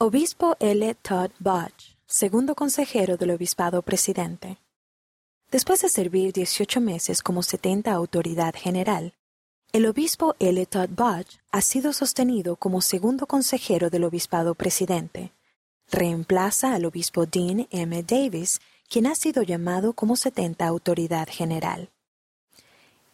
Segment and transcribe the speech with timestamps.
[0.00, 0.94] Obispo L.
[1.02, 4.58] Todd Budge, segundo consejero del obispado presidente.
[5.50, 9.14] Después de servir 18 meses como 70 autoridad general,
[9.72, 10.64] el obispo L.
[10.66, 15.32] Todd Budge ha sido sostenido como segundo consejero del obispado presidente.
[15.90, 18.00] Reemplaza al obispo Dean M.
[18.04, 21.90] Davis, quien ha sido llamado como 70 autoridad general.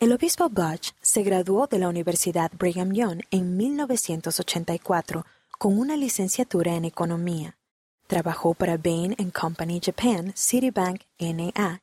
[0.00, 5.24] El obispo Budge se graduó de la Universidad Brigham Young en 1984
[5.58, 7.56] con una licenciatura en economía.
[8.06, 11.82] Trabajó para Bain Company Japan, Citibank NA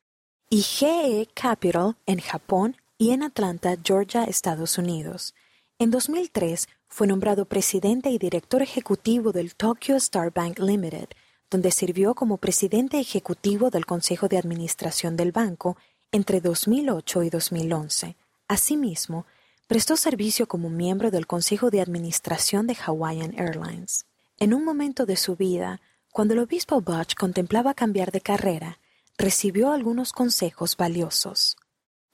[0.49, 5.33] y GE Capital en Japón y en Atlanta, Georgia, Estados Unidos.
[5.79, 11.07] En 2003 fue nombrado presidente y director ejecutivo del Tokyo Star Bank Limited,
[11.49, 15.77] donde sirvió como presidente ejecutivo del Consejo de Administración del banco
[16.11, 18.15] entre 2008 y 2011.
[18.47, 19.25] Asimismo,
[19.71, 24.05] prestó servicio como miembro del Consejo de Administración de Hawaiian Airlines.
[24.37, 25.79] En un momento de su vida,
[26.11, 28.79] cuando el obispo Butch contemplaba cambiar de carrera,
[29.17, 31.55] recibió algunos consejos valiosos.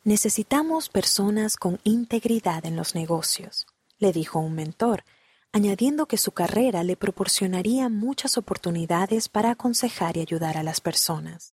[0.03, 3.65] Necesitamos personas con integridad en los negocios,
[3.97, 5.03] le dijo un mentor,
[5.51, 11.55] añadiendo que su carrera le proporcionaría muchas oportunidades para aconsejar y ayudar a las personas.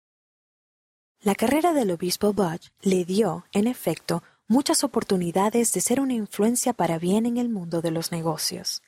[1.19, 6.73] La carrera del obispo Budge le dio, en efecto, muchas oportunidades de ser una influencia
[6.73, 8.81] para bien en el mundo de los negocios,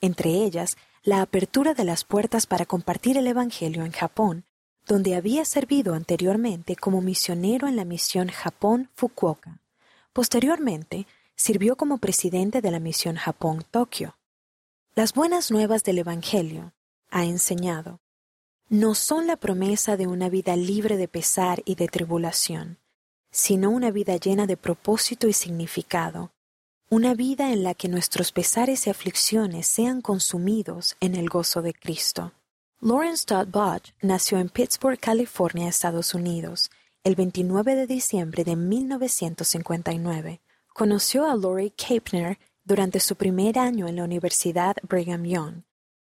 [0.00, 4.44] entre ellas la apertura de las puertas para compartir el Evangelio en Japón,
[4.86, 9.60] donde había servido anteriormente como misionero en la misión Japón Fukuoka.
[10.12, 11.06] Posteriormente,
[11.36, 14.16] sirvió como presidente de la misión Japón Tokio.
[14.96, 16.72] Las buenas nuevas del Evangelio,
[17.10, 18.00] ha enseñado,
[18.68, 22.78] no son la promesa de una vida libre de pesar y de tribulación,
[23.34, 26.30] sino una vida llena de propósito y significado,
[26.88, 31.74] una vida en la que nuestros pesares y aflicciones sean consumidos en el gozo de
[31.74, 32.30] Cristo.
[32.80, 36.70] Lawrence Todd Budge nació en Pittsburgh, California, Estados Unidos,
[37.02, 40.40] el 29 de diciembre de 1959.
[40.72, 45.62] Conoció a Lori Kapner durante su primer año en la Universidad Brigham Young.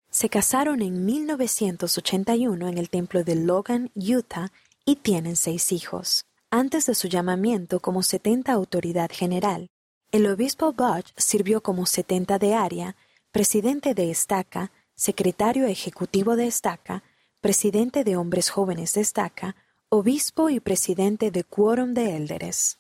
[0.09, 4.51] Se casaron en 1981 en el templo de Logan, Utah,
[4.84, 6.25] y tienen seis hijos.
[6.51, 9.69] Antes de su llamamiento como 70 autoridad general,
[10.11, 12.95] el obispo Budge sirvió como 70 de área,
[13.31, 17.03] presidente de Estaca, secretario ejecutivo de Estaca,
[17.39, 19.55] presidente de Hombres Jóvenes de Estaca,
[19.89, 22.78] obispo y presidente de Quórum de Élderes.